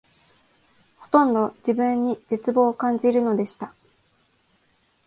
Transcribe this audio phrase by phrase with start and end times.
[0.95, 3.71] ほとんど自分に絶望を感じるのでした